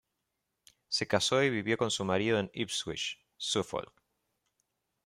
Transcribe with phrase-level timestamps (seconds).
[0.89, 3.93] Se casó y vivió con su marido en Ipswich, Suffolk.